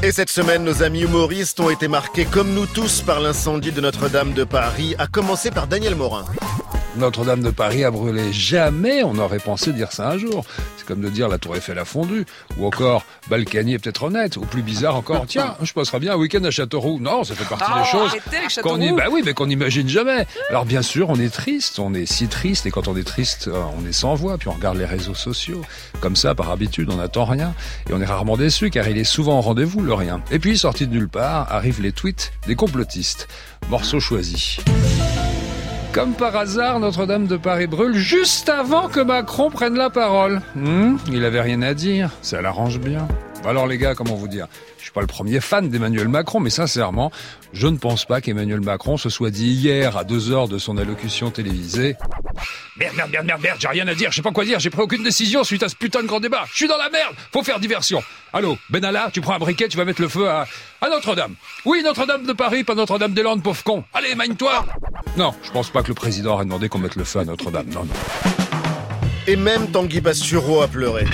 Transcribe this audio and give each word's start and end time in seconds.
Et 0.00 0.12
cette 0.12 0.30
semaine, 0.30 0.62
nos 0.62 0.84
amis 0.84 1.00
humoristes 1.00 1.58
ont 1.58 1.70
été 1.70 1.88
marqués 1.88 2.24
comme 2.24 2.54
nous 2.54 2.66
tous 2.66 3.02
par 3.02 3.18
l'incendie 3.18 3.72
de 3.72 3.80
Notre-Dame 3.80 4.32
de 4.32 4.44
Paris, 4.44 4.94
à 4.96 5.08
commencer 5.08 5.50
par 5.50 5.66
Daniel 5.66 5.96
Morin. 5.96 6.24
Notre-Dame 6.96 7.42
de 7.42 7.50
Paris 7.50 7.84
a 7.84 7.90
brûlé. 7.90 8.32
Jamais 8.32 9.02
on 9.04 9.16
aurait 9.18 9.38
pensé 9.38 9.72
dire 9.72 9.92
ça 9.92 10.10
un 10.10 10.18
jour. 10.18 10.44
C'est 10.76 10.86
comme 10.86 11.00
de 11.00 11.08
dire 11.08 11.28
la 11.28 11.38
Tour 11.38 11.56
Eiffel 11.56 11.78
a 11.78 11.84
fondu. 11.84 12.24
Ou 12.58 12.66
encore, 12.66 13.04
Balkany 13.28 13.74
est 13.74 13.78
peut-être 13.78 14.04
honnête. 14.04 14.36
Ou 14.36 14.40
plus 14.40 14.62
bizarre 14.62 14.96
encore, 14.96 15.26
tiens, 15.28 15.56
je 15.62 15.72
passerai 15.72 16.00
bien 16.00 16.14
un 16.14 16.16
week-end 16.16 16.42
à 16.44 16.50
Châteauroux. 16.50 16.98
Non, 17.00 17.24
ça 17.24 17.34
fait 17.34 17.44
partie 17.44 17.72
des 17.72 17.84
choses 17.86 18.62
qu'on 18.62 18.80
y... 18.80 18.92
bah 18.92 19.04
oui, 19.10 19.22
mais 19.24 19.34
qu'on 19.34 19.46
n'imagine 19.46 19.88
jamais. 19.88 20.26
Alors 20.50 20.64
bien 20.64 20.82
sûr, 20.82 21.10
on 21.10 21.16
est 21.16 21.32
triste. 21.32 21.78
On 21.78 21.94
est 21.94 22.06
si 22.06 22.26
triste. 22.28 22.66
Et 22.66 22.70
quand 22.70 22.88
on 22.88 22.96
est 22.96 23.06
triste, 23.06 23.48
euh, 23.48 23.62
on 23.78 23.86
est 23.86 23.92
sans 23.92 24.14
voix. 24.14 24.38
Puis 24.38 24.48
on 24.48 24.52
regarde 24.52 24.78
les 24.78 24.86
réseaux 24.86 25.14
sociaux. 25.14 25.62
Comme 26.00 26.16
ça, 26.16 26.34
par 26.34 26.50
habitude, 26.50 26.90
on 26.90 26.96
n'attend 26.96 27.24
rien. 27.24 27.54
Et 27.88 27.92
on 27.92 28.00
est 28.00 28.06
rarement 28.06 28.36
déçu 28.36 28.70
car 28.70 28.88
il 28.88 28.98
est 28.98 29.04
souvent 29.04 29.38
au 29.38 29.42
rendez-vous, 29.42 29.80
le 29.80 29.94
rien. 29.94 30.22
Et 30.30 30.38
puis, 30.38 30.58
sorti 30.58 30.86
de 30.86 30.92
nulle 30.92 31.08
part, 31.08 31.52
arrivent 31.52 31.82
les 31.82 31.92
tweets 31.92 32.32
des 32.46 32.56
complotistes. 32.56 33.28
Morceau 33.68 34.00
choisi. 34.00 34.58
Comme 35.92 36.12
par 36.12 36.36
hasard, 36.36 36.80
Notre-Dame 36.80 37.26
de 37.26 37.36
Paris 37.36 37.66
brûle 37.66 37.94
juste 37.94 38.48
avant 38.50 38.88
que 38.88 39.00
Macron 39.00 39.50
prenne 39.50 39.74
la 39.74 39.88
parole. 39.88 40.40
Hmm, 40.54 40.96
il 41.10 41.24
avait 41.24 41.40
rien 41.40 41.62
à 41.62 41.72
dire, 41.74 42.10
ça 42.20 42.42
l'arrange 42.42 42.78
bien. 42.78 43.08
Alors 43.44 43.66
les 43.66 43.78
gars, 43.78 43.94
comment 43.94 44.14
vous 44.14 44.28
dire? 44.28 44.46
Je 44.78 44.82
suis 44.84 44.92
pas 44.92 45.00
le 45.00 45.06
premier 45.06 45.40
fan 45.40 45.68
d'Emmanuel 45.70 46.08
Macron, 46.08 46.40
mais 46.40 46.50
sincèrement, 46.50 47.10
je 47.52 47.66
ne 47.66 47.76
pense 47.78 48.04
pas 48.04 48.20
qu'Emmanuel 48.20 48.60
Macron 48.60 48.96
se 48.96 49.08
soit 49.08 49.30
dit 49.30 49.48
hier 49.48 49.96
à 49.96 50.04
deux 50.04 50.30
heures 50.32 50.48
de 50.48 50.58
son 50.58 50.76
allocution 50.76 51.30
télévisée 51.30 51.96
Merde, 52.76 52.94
merde, 52.96 53.10
merde, 53.10 53.26
merde, 53.26 53.40
merde, 53.42 53.56
j'ai 53.60 53.68
rien 53.68 53.88
à 53.88 53.94
dire, 53.94 54.10
je 54.10 54.16
sais 54.16 54.22
pas 54.22 54.30
quoi 54.32 54.44
dire, 54.44 54.60
j'ai 54.60 54.70
pris 54.70 54.82
aucune 54.82 55.02
décision 55.02 55.44
suite 55.44 55.62
à 55.62 55.68
ce 55.68 55.74
putain 55.76 56.02
de 56.02 56.06
grand 56.06 56.20
débat. 56.20 56.44
Je 56.50 56.56
suis 56.56 56.68
dans 56.68 56.76
la 56.76 56.90
merde, 56.90 57.14
faut 57.32 57.42
faire 57.42 57.58
diversion. 57.58 58.02
Allô, 58.32 58.58
Benalla, 58.70 59.08
tu 59.12 59.20
prends 59.20 59.34
un 59.34 59.38
briquet, 59.38 59.68
tu 59.68 59.76
vas 59.76 59.84
mettre 59.84 60.02
le 60.02 60.08
feu 60.08 60.28
à, 60.28 60.46
à 60.80 60.88
Notre-Dame. 60.88 61.34
Oui, 61.64 61.82
Notre-Dame 61.82 62.26
de 62.26 62.32
Paris, 62.32 62.64
pas 62.64 62.74
Notre-Dame-des-Landes, 62.74 63.42
pauvre 63.42 63.62
con. 63.64 63.84
Allez, 63.94 64.14
magne-toi 64.14 64.64
Non, 65.16 65.34
je 65.42 65.50
pense 65.50 65.70
pas 65.70 65.82
que 65.82 65.88
le 65.88 65.94
président 65.94 66.34
aurait 66.34 66.44
demandé 66.44 66.68
qu'on 66.68 66.78
mette 66.78 66.96
le 66.96 67.04
feu 67.04 67.20
à 67.20 67.24
Notre-Dame, 67.24 67.66
non, 67.68 67.84
non. 67.84 68.30
Et 69.26 69.36
même 69.36 69.70
Tanguy 69.70 70.00
Bastureau 70.00 70.62
a 70.62 70.68
pleuré. 70.68 71.04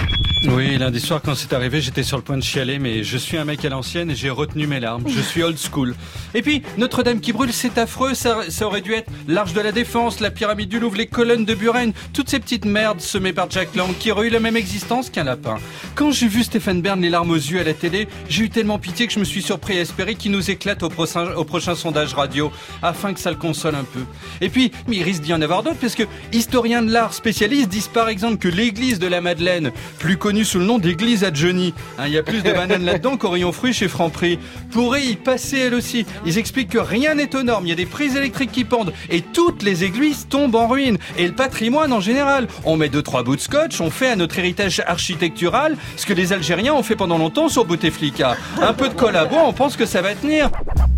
Oui, 0.47 0.77
lundi 0.77 1.00
soir 1.00 1.23
quand 1.25 1.34
c'est 1.34 1.55
arrivé, 1.55 1.81
j'étais 1.81 2.03
sur 2.03 2.19
le 2.19 2.23
point 2.23 2.37
de 2.37 2.42
chialer, 2.42 2.78
mais 2.78 3.03
je 3.03 3.17
suis 3.17 3.39
un 3.39 3.47
mec 3.47 3.64
à 3.64 3.70
l'ancienne 3.70 4.11
et 4.11 4.14
j'ai 4.14 4.28
retenu 4.28 4.67
mes 4.67 4.78
larmes. 4.78 5.05
Je 5.06 5.20
suis 5.20 5.42
old 5.42 5.56
school. 5.59 5.95
Et 6.34 6.42
puis, 6.42 6.62
Notre-Dame 6.77 7.20
qui 7.20 7.33
brûle, 7.33 7.53
c'est 7.53 7.78
affreux, 7.78 8.12
ça, 8.12 8.41
ça, 8.50 8.67
aurait 8.67 8.83
dû 8.83 8.92
être 8.92 9.11
l'Arche 9.27 9.55
de 9.55 9.61
la 9.61 9.72
Défense, 9.72 10.20
la 10.20 10.31
pyramide 10.31 10.69
du 10.69 10.81
Louvre, 10.81 10.97
les 10.98 11.06
colonnes 11.06 11.47
de 11.47 11.55
Buren, 11.55 11.92
toutes 12.12 12.28
ces 12.28 12.41
petites 12.41 12.67
merdes 12.67 13.00
semées 13.00 13.33
par 13.33 13.50
Jack 13.50 13.75
Lang 13.75 13.97
qui 13.98 14.11
auraient 14.12 14.27
eu 14.27 14.31
la 14.31 14.41
même 14.41 14.56
existence 14.56 15.09
qu'un 15.09 15.25
lapin. 15.25 15.56
Quand 15.95 16.11
j'ai 16.11 16.28
vu 16.28 16.42
Stéphane 16.42 16.83
Bern 16.83 17.00
les 17.00 17.11
larmes 17.11 17.31
aux 17.31 17.37
yeux 17.37 17.61
à 17.61 17.65
la 17.65 17.72
télé, 17.72 18.06
j'ai 18.28 18.45
eu 18.45 18.50
tellement 18.50 18.78
pitié 18.78 19.06
que 19.06 19.15
je 19.15 19.20
me 19.20 19.25
suis 19.25 19.42
surpris 19.42 19.78
à 19.78 19.81
espérer 19.81 20.15
qu'il 20.15 20.33
nous 20.33 20.50
éclate 20.50 20.83
au 20.83 20.91
prochain, 20.91 21.75
sondage 21.75 22.12
radio, 22.12 22.53
afin 22.83 23.15
que 23.15 23.20
ça 23.20 23.31
le 23.31 23.37
console 23.37 23.77
un 23.77 23.84
peu. 23.84 24.00
Et 24.42 24.50
puis, 24.50 24.72
il 24.91 25.03
risque 25.03 25.22
d'y 25.22 25.33
en 25.33 25.41
avoir 25.41 25.62
d'autres, 25.62 25.81
parce 25.81 25.95
que 25.95 26.05
historiens 26.33 26.83
de 26.83 26.92
l'art 26.92 27.15
spécialistes 27.15 27.70
disent 27.70 27.89
par 27.89 28.11
exemple 28.11 28.37
que 28.37 28.48
l'église 28.48 28.98
de 28.98 29.06
la 29.06 29.22
Madeleine, 29.22 29.72
plus 29.98 30.19
connue 30.19 30.33
sous 30.42 30.58
le 30.58 30.64
nom 30.64 30.78
d'église 30.78 31.22
à 31.22 31.32
Johnny, 31.32 31.74
hein, 31.98 32.04
il 32.06 32.12
y 32.12 32.18
a 32.18 32.22
plus 32.22 32.42
de 32.42 32.50
bananes 32.54 32.84
là-dedans 32.84 33.16
qu'au 33.16 33.30
rayon 33.30 33.52
fruits 33.52 33.72
chez 33.72 33.86
Franprix, 33.86 34.38
pourrait 34.72 35.04
y 35.04 35.16
passer 35.16 35.58
elle 35.58 35.74
aussi. 35.74 36.06
Ils 36.26 36.38
expliquent 36.38 36.70
que 36.70 36.78
rien 36.78 37.14
n'est 37.14 37.36
aux 37.36 37.42
normes, 37.42 37.66
il 37.66 37.68
y 37.68 37.72
a 37.72 37.76
des 37.76 37.86
prises 37.86 38.16
électriques 38.16 38.50
qui 38.50 38.64
pendent, 38.64 38.92
et 39.10 39.20
toutes 39.20 39.62
les 39.62 39.84
églises 39.84 40.26
tombent 40.28 40.56
en 40.56 40.66
ruine, 40.66 40.98
et 41.18 41.26
le 41.26 41.34
patrimoine 41.34 41.92
en 41.92 42.00
général. 42.00 42.48
On 42.64 42.76
met 42.76 42.88
deux 42.88 43.02
trois 43.02 43.22
bouts 43.22 43.36
de 43.36 43.41
scotch, 43.41 43.80
on 43.80 43.91
fait 43.91 44.08
à 44.08 44.16
notre 44.16 44.38
héritage 44.38 44.82
architectural 44.86 45.76
ce 45.96 46.06
que 46.06 46.14
les 46.14 46.32
Algériens 46.32 46.74
ont 46.74 46.82
fait 46.82 46.96
pendant 46.96 47.19
longtemps 47.19 47.48
sur 47.48 47.64
Bouteflika. 47.64 48.36
Un 48.60 48.72
peu 48.72 48.88
de 48.88 48.94
collabo, 48.94 49.36
on 49.36 49.52
pense 49.52 49.76
que 49.76 49.86
ça 49.86 50.02
va 50.02 50.14
tenir. 50.14 50.50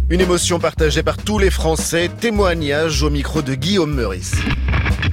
Une 0.09 0.21
émotion 0.21 0.61
partagée 0.61 1.03
par 1.03 1.17
tous 1.17 1.41
les 1.41 1.51
Français, 1.51 2.09
témoignage 2.21 3.03
au 3.03 3.11
micro 3.11 3.43
de 3.43 3.55
Guillaume 3.55 3.93
Meurice. 3.93 4.37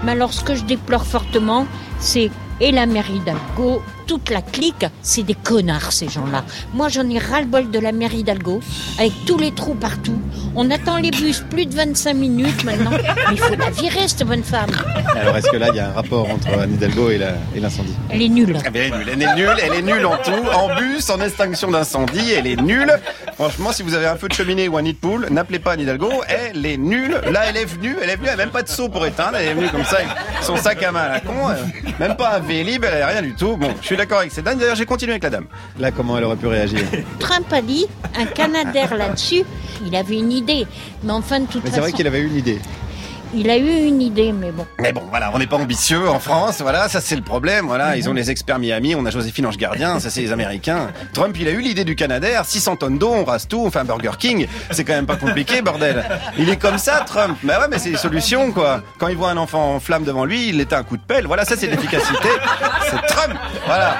Mais 0.04 0.12
alors 0.12 0.34
ce 0.34 0.44
que 0.44 0.54
je 0.54 0.64
déplore 0.64 1.06
fortement, 1.06 1.66
c'est 2.00 2.30
et 2.60 2.72
la 2.72 2.86
mairie 2.86 3.22
d'Algo, 3.26 3.82
toute 4.06 4.30
la 4.30 4.42
clique, 4.42 4.86
c'est 5.02 5.24
des 5.24 5.36
connards 5.36 5.92
ces 5.92 6.10
gens-là. 6.10 6.44
Moi 6.74 6.90
j'en 6.90 7.10
ai 7.10 7.20
ras-le-bol 7.20 7.72
de 7.72 7.80
la 7.80 7.92
mairie 7.92 8.24
d'Algo, 8.24 8.62
avec 9.00 9.14
tous 9.26 9.38
les 9.38 9.52
trous 9.52 9.76
partout. 9.76 10.20
On 10.56 10.70
attend 10.72 10.98
les 10.98 11.12
bus 11.12 11.44
plus 11.50 11.66
de 11.66 11.76
25 11.76 12.14
minutes 12.14 12.64
maintenant. 12.64 12.92
Mais 13.30 13.34
il 13.34 13.40
faut 13.40 13.56
la 13.56 13.70
virer 13.70 14.08
cette 14.08 14.28
bonne 14.28 14.44
femme. 14.44 14.72
Alors 15.16 15.36
est-ce 15.38 15.50
que 15.50 15.58
là 15.58 15.70
il 15.70 15.76
y 15.76 15.80
a 15.80 15.90
un 15.90 15.94
rapport 15.94 16.30
entre 16.30 16.48
Anne 16.60 16.74
Hidalgo 16.74 17.10
et 17.10 17.20
l'incendie? 17.60 17.96
Elle 18.10 18.22
est 18.22 18.30
nulle. 18.30 18.58
Elle 18.66 18.78
est 18.78 18.90
nulle, 18.92 19.10
elle 19.12 19.22
est 19.22 19.36
nulle, 19.36 19.56
elle 19.64 19.74
est 19.74 19.82
nulle 19.82 20.06
en 20.06 20.18
tout, 20.18 20.32
en 20.54 20.76
bus, 20.76 21.10
en 21.10 21.22
extinction 21.22 21.72
d'incendie, 21.72 22.32
elle 22.32 22.48
est 22.48 22.62
nulle. 22.62 22.94
Franchement, 23.36 23.72
si 23.72 23.84
vous 23.84 23.94
avez 23.94 24.08
un 24.08 24.16
feu 24.16 24.28
de 24.28 24.34
cheminée 24.34 24.68
ou 24.68 24.78
un 24.78 24.82
nid 24.82 24.94
de 24.94 24.98
poule, 24.98 25.28
n'appelez 25.30 25.60
pas 25.60 25.74
Anne 25.74 25.82
Hidalgo, 25.82 26.12
elle 26.28 26.66
est 26.66 26.78
nulle. 26.78 27.20
Là, 27.32 27.44
elle 27.50 27.58
est 27.58 27.66
venue, 27.66 27.96
elle 28.02 28.10
est 28.10 28.16
venue, 28.16 28.28
elle 28.30 28.38
n'a 28.38 28.46
même 28.46 28.52
pas 28.52 28.64
de 28.64 28.70
seau 28.70 28.90
pour 28.90 29.06
éteindre, 29.06 29.38
elle 29.38 29.50
est 29.50 29.54
venue 29.54 29.70
comme 29.70 29.86
ça, 29.86 29.98
avec 29.98 30.10
son 30.42 30.56
sac 30.58 30.82
à 30.84 30.92
main 30.92 31.02
à 31.02 31.10
la 31.10 31.20
con, 31.20 31.50
euh, 31.50 31.56
même 32.00 32.16
pas 32.16 32.36
un 32.36 32.40
Vélib, 32.40 32.84
elle 32.84 33.00
n'a 33.00 33.08
rien 33.08 33.22
du 33.22 33.34
tout. 33.34 33.58
Bon, 33.58 33.70
je 33.82 33.93
suis 33.94 33.98
d'accord 33.98 34.20
avec 34.20 34.32
cette 34.32 34.46
dame, 34.46 34.58
d'ailleurs 34.58 34.76
j'ai 34.76 34.86
continué 34.86 35.14
avec 35.14 35.24
la 35.24 35.30
dame. 35.30 35.46
Là, 35.80 35.92
comment 35.92 36.18
elle 36.18 36.24
aurait 36.24 36.36
pu 36.36 36.48
réagir 36.48 36.80
Trump 37.20 37.52
a 37.52 37.62
dit 37.62 37.86
un 38.16 38.26
Canadair 38.26 38.96
là-dessus. 38.96 39.44
Il 39.86 39.96
avait 39.96 40.18
une 40.18 40.32
idée, 40.32 40.66
mais 41.04 41.12
enfin 41.12 41.42
de 41.42 41.46
toute 41.46 41.64
Mais 41.64 41.70
c'est 41.70 41.76
façon, 41.76 41.82
vrai 41.82 41.92
qu'il 41.92 42.08
avait 42.08 42.20
eu 42.20 42.28
une 42.28 42.38
idée. 42.38 42.60
Il 43.34 43.50
a 43.50 43.58
eu 43.58 43.86
une 43.86 44.02
idée, 44.02 44.32
mais 44.32 44.52
bon. 44.52 44.66
Mais 44.80 44.92
bon, 44.92 45.04
voilà, 45.10 45.32
on 45.34 45.40
n'est 45.40 45.48
pas 45.48 45.58
ambitieux 45.58 46.10
en 46.10 46.20
France, 46.20 46.62
voilà, 46.62 46.90
ça 46.90 47.02
c'est 47.02 47.16
le 47.16 47.22
problème, 47.22 47.66
voilà, 47.66 47.98
ils 47.98 48.10
ont 48.10 48.14
les 48.14 48.32
experts 48.32 48.60
Miami, 48.60 48.96
on 48.96 49.06
a 49.06 49.10
Joséphine 49.10 49.46
Ange 49.46 49.58
Gardien, 49.58 50.00
ça 50.00 50.10
c'est 50.10 50.22
les 50.22 50.32
Américains. 50.32 50.90
Trump, 51.14 51.36
il 51.40 51.48
a 51.48 51.52
eu 51.52 51.62
l'idée 51.62 51.84
du 51.84 51.96
Canadair, 51.96 52.46
600 52.46 52.78
tonnes 52.78 52.98
d'eau, 52.98 53.12
on 53.12 53.24
rase 53.24 53.48
tout, 53.48 53.64
on 53.66 53.72
fait 53.72 53.80
un 53.80 53.86
Burger 53.86 54.12
King, 54.18 54.48
c'est 54.72 54.84
quand 54.84 54.94
même 54.94 55.06
pas 55.06 55.16
compliqué, 55.16 55.62
bordel. 55.62 56.04
Il 56.38 56.50
est 56.50 56.58
comme 56.58 56.78
ça, 56.78 57.04
Trump. 57.06 57.38
Bah 57.44 57.60
ouais, 57.60 57.68
mais 57.70 57.80
c'est 57.80 57.92
des 57.92 57.98
solutions, 57.98 58.52
quoi. 58.52 58.82
Quand 58.98 59.08
il 59.08 59.18
voit 59.18 59.30
un 59.30 59.38
enfant 59.38 59.76
en 59.76 59.80
flamme 59.80 60.04
devant 60.04 60.26
lui, 60.26 60.50
il 60.50 60.60
éteint 60.60 60.80
un 60.80 60.84
coup 60.84 60.98
de 60.98 61.04
pelle, 61.04 61.28
voilà, 61.28 61.46
ça 61.46 61.56
c'est 61.58 61.68
l'efficacité. 61.68 62.30
C'est 62.90 63.02
Trump, 63.08 63.36
voilà. 63.66 63.98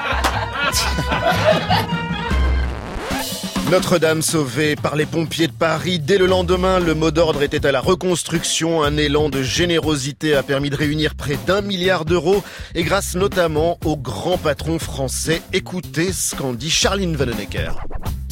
Notre-Dame 3.70 4.20
sauvée 4.20 4.76
par 4.76 4.94
les 4.94 5.06
pompiers 5.06 5.46
de 5.46 5.52
Paris. 5.52 5.98
Dès 5.98 6.18
le 6.18 6.26
lendemain, 6.26 6.80
le 6.80 6.94
mot 6.94 7.10
d'ordre 7.10 7.42
était 7.42 7.66
à 7.66 7.72
la 7.72 7.80
reconstruction. 7.80 8.82
Un 8.82 8.96
élan 8.98 9.30
de 9.30 9.42
générosité 9.42 10.34
a 10.34 10.42
permis 10.42 10.70
de 10.70 10.76
réunir 10.76 11.14
près 11.14 11.38
d'un 11.46 11.62
milliard 11.62 12.04
d'euros 12.04 12.44
et 12.74 12.82
grâce 12.82 13.14
notamment 13.14 13.78
au 13.84 13.96
grand 13.96 14.36
patron 14.36 14.78
français. 14.78 15.40
Écoutez 15.52 16.12
ce 16.12 16.36
qu'en 16.36 16.52
dit 16.52 16.70
Charline 16.70 17.16
Vanhoenacker. 17.16 17.72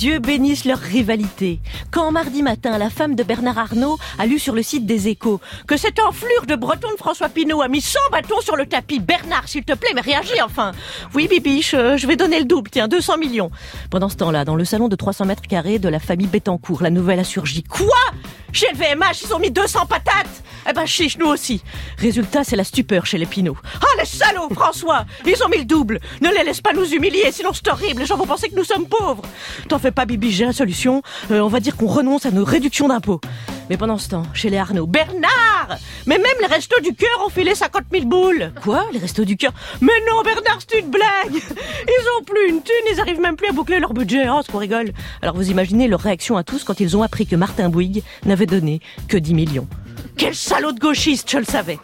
Dieu 0.02 0.18
bénisse 0.18 0.64
leur 0.64 0.80
rivalité. 0.80 1.60
Quand 1.92 2.10
mardi 2.10 2.42
matin, 2.42 2.76
la 2.76 2.90
femme 2.90 3.14
de 3.14 3.22
Bernard 3.22 3.56
Arnault 3.56 4.00
a 4.18 4.26
lu 4.26 4.40
sur 4.40 4.52
le 4.52 4.60
site 4.64 4.84
des 4.84 5.06
échos 5.06 5.40
que 5.68 5.76
cette 5.76 6.00
enflure 6.00 6.44
de 6.44 6.56
breton 6.56 6.90
de 6.90 6.96
François 6.96 7.28
Pinault 7.28 7.62
a 7.62 7.68
mis 7.68 7.80
100 7.80 8.00
bâtons 8.10 8.40
sur 8.40 8.56
le 8.56 8.66
tapis. 8.66 8.98
Bernard, 8.98 9.46
s'il 9.46 9.62
te 9.62 9.74
plaît, 9.74 9.92
mais 9.94 10.00
réagis 10.00 10.42
enfin. 10.44 10.72
Oui, 11.14 11.28
bibiche, 11.28 11.74
euh, 11.74 11.96
je 11.96 12.08
vais 12.08 12.16
donner 12.16 12.40
le 12.40 12.46
double, 12.46 12.68
tiens, 12.68 12.88
200 12.88 13.16
millions. 13.16 13.52
Pendant 13.90 14.08
ce 14.08 14.16
temps-là, 14.16 14.44
dans 14.44 14.56
le 14.56 14.64
salon 14.64 14.88
de 14.88 14.96
300 14.96 15.24
mètres 15.24 15.46
carrés 15.46 15.78
de 15.78 15.88
la 15.88 16.00
famille 16.00 16.26
Bettencourt, 16.26 16.82
la 16.82 16.90
nouvelle 16.90 17.20
a 17.20 17.24
surgi. 17.24 17.62
Quoi? 17.62 17.86
Chez 18.50 18.66
le 18.72 18.78
VMH, 18.78 19.22
ils 19.22 19.32
ont 19.32 19.38
mis 19.38 19.52
200 19.52 19.86
patates 19.86 20.41
Eh 20.68 20.72
ben, 20.72 20.86
chiche, 20.86 21.18
nous 21.18 21.26
aussi. 21.26 21.62
Résultat, 21.98 22.44
c'est 22.44 22.56
la 22.56 22.64
stupeur 22.64 23.06
chez 23.06 23.18
les 23.18 23.26
Pinault. 23.26 23.56
Ah, 23.80 23.84
les 23.98 24.06
salauds, 24.06 24.48
François 24.54 25.04
Ils 25.26 25.42
ont 25.42 25.48
mis 25.48 25.58
le 25.58 25.64
double. 25.64 26.00
Ne 26.20 26.28
les 26.30 26.44
laisse 26.44 26.60
pas 26.60 26.72
nous 26.72 26.86
humilier, 26.86 27.30
sinon 27.32 27.50
c'est 27.52 27.68
horrible. 27.68 28.00
Les 28.00 28.06
gens 28.06 28.16
vont 28.16 28.26
penser 28.26 28.48
que 28.48 28.54
nous 28.54 28.64
sommes 28.64 28.86
pauvres. 28.86 29.22
T'en 29.68 29.78
fais 29.78 29.90
pas, 29.90 30.04
Bibi, 30.04 30.30
j'ai 30.30 30.44
la 30.44 30.52
solution. 30.52 31.02
Euh, 31.30 31.40
on 31.40 31.48
va 31.48 31.60
dire 31.60 31.76
qu'on 31.76 31.86
renonce 31.86 32.26
à 32.26 32.30
nos 32.30 32.44
réductions 32.44 32.88
d'impôts. 32.88 33.20
Mais 33.72 33.78
pendant 33.78 33.96
ce 33.96 34.10
temps, 34.10 34.24
chez 34.34 34.50
les 34.50 34.58
Arnaud, 34.58 34.86
Bernard 34.86 35.78
Mais 36.04 36.18
même 36.18 36.36
les 36.42 36.46
restos 36.46 36.78
du 36.82 36.94
cœur 36.94 37.24
ont 37.24 37.30
filé 37.30 37.54
50 37.54 37.84
000 37.90 38.04
boules 38.04 38.52
Quoi 38.62 38.84
Les 38.92 38.98
restos 38.98 39.24
du 39.24 39.38
cœur 39.38 39.52
Mais 39.80 39.94
non, 40.10 40.20
Bernard, 40.22 40.58
c'est 40.68 40.80
une 40.80 40.90
blague 40.90 41.32
Ils 41.32 42.06
ont 42.18 42.22
plus 42.22 42.50
une 42.50 42.62
thune, 42.62 42.92
ils 42.92 43.00
arrivent 43.00 43.22
même 43.22 43.34
plus 43.34 43.48
à 43.48 43.52
boucler 43.52 43.80
leur 43.80 43.94
budget. 43.94 44.26
Oh, 44.28 44.40
c'est 44.44 44.52
qu'on 44.52 44.58
rigole. 44.58 44.92
Alors 45.22 45.34
vous 45.36 45.50
imaginez 45.50 45.88
leur 45.88 46.00
réaction 46.00 46.36
à 46.36 46.44
tous 46.44 46.64
quand 46.64 46.80
ils 46.80 46.98
ont 46.98 47.02
appris 47.02 47.26
que 47.26 47.34
Martin 47.34 47.70
Bouygues 47.70 48.02
n'avait 48.26 48.44
donné 48.44 48.82
que 49.08 49.16
10 49.16 49.32
millions. 49.32 49.68
Quel 50.18 50.34
salaud 50.34 50.72
de 50.72 50.78
gauchiste, 50.78 51.30
je 51.30 51.38
le 51.38 51.46
savais 51.46 51.78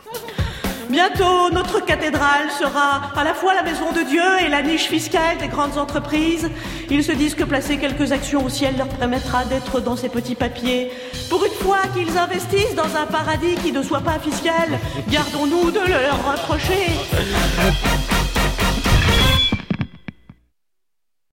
Bientôt, 0.91 1.51
notre 1.53 1.85
cathédrale 1.85 2.51
sera 2.59 3.11
à 3.15 3.23
la 3.23 3.35
fois 3.35 3.53
la 3.53 3.63
maison 3.63 3.93
de 3.93 4.01
Dieu 4.09 4.23
et 4.45 4.49
la 4.49 4.63
niche 4.63 4.89
fiscale 4.89 5.37
des 5.39 5.49
grandes 5.49 5.77
entreprises. 5.77 6.49
Ils 6.91 7.05
se 7.05 7.13
disent 7.13 7.35
que 7.35 7.45
placer 7.45 7.77
quelques 7.77 8.13
actions 8.13 8.45
au 8.45 8.49
ciel 8.49 8.77
leur 8.79 8.89
permettra 8.89 9.45
d'être 9.45 9.81
dans 9.81 9.97
ces 9.97 10.09
petits 10.09 10.35
papiers. 10.35 10.91
Pour 11.29 11.45
une 11.45 11.53
fois 11.53 11.81
qu'ils 11.95 12.17
investissent 12.17 12.75
dans 12.75 12.97
un 12.97 13.05
paradis 13.05 13.57
qui 13.57 13.71
ne 13.71 13.83
soit 13.83 14.01
pas 14.01 14.19
fiscal, 14.19 14.79
gardons-nous 15.11 15.71
de 15.71 15.81
le 15.81 15.89
leur 15.89 16.33
reprocher. 16.33 18.18